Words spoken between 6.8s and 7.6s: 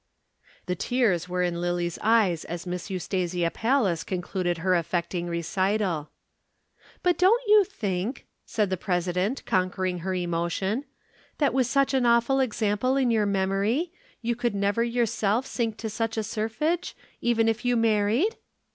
"But don't